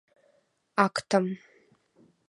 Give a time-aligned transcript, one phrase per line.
[0.85, 1.25] Актым...